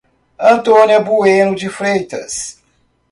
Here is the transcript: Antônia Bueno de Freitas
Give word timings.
Antônia 0.39 0.99
Bueno 0.99 1.55
de 1.55 1.69
Freitas 1.69 2.59